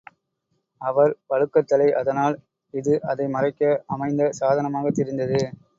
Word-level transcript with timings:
அவர் 0.81 1.11
வழுக்கைத்தலை 1.29 1.87
அதனால் 1.93 2.37
இது 2.73 2.95
அதை 3.11 3.27
மறைக்க 3.29 3.61
அமைந்த 3.87 4.31
சாதனமாகத் 4.39 4.99
தெரிந்தது. 4.99 5.41